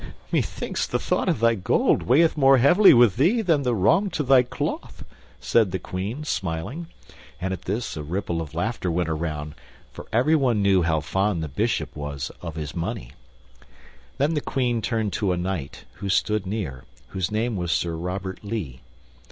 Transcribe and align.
"Methinks 0.31 0.87
the 0.87 0.97
thought 0.97 1.29
of 1.29 1.39
thy 1.39 1.53
gold 1.53 2.01
weigheth 2.01 2.35
more 2.35 2.57
heavily 2.57 2.91
with 2.91 3.17
thee 3.17 3.43
than 3.43 3.61
the 3.61 3.75
wrong 3.75 4.09
to 4.09 4.23
thy 4.23 4.41
cloth," 4.41 5.05
said 5.39 5.69
the 5.69 5.77
Queen, 5.77 6.23
smiling, 6.23 6.87
and 7.39 7.53
at 7.53 7.65
this 7.65 7.95
a 7.95 8.01
ripple 8.01 8.41
of 8.41 8.55
laughter 8.55 8.89
went 8.89 9.09
around, 9.09 9.53
for 9.91 10.07
everyone 10.11 10.59
knew 10.63 10.81
how 10.81 11.01
fond 11.01 11.43
the 11.43 11.47
Bishop 11.47 11.95
was 11.95 12.31
of 12.41 12.55
his 12.55 12.75
money. 12.75 13.11
Then 14.17 14.33
the 14.33 14.41
Queen 14.41 14.81
turned 14.81 15.13
to 15.13 15.33
a 15.33 15.37
knight 15.37 15.85
who 15.97 16.09
stood 16.09 16.47
near, 16.47 16.83
whose 17.09 17.29
name 17.29 17.55
was 17.55 17.71
Sir 17.71 17.95
Robert 17.95 18.39
Lee. 18.43 18.81